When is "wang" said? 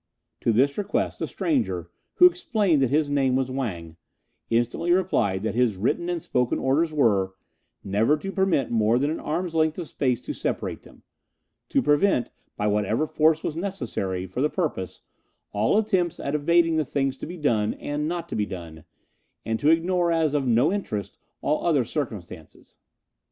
3.51-3.97